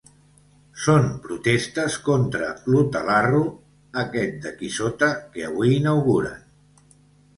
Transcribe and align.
Són 0.83 1.03
protestes 1.25 1.97
contra 2.07 2.49
l'hotelarro 2.75 3.43
aquest 4.07 4.41
d'aquí 4.47 4.73
sota 4.81 5.11
que 5.37 5.49
avui 5.51 5.75
inauguren. 5.79 6.43